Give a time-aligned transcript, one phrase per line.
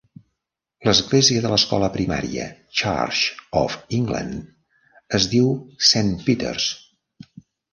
[0.87, 2.47] L'església de l'escola primària
[2.81, 3.21] Church
[3.61, 4.41] of England
[5.19, 5.55] es diu
[5.91, 6.19] St.
[6.31, 6.67] Peters.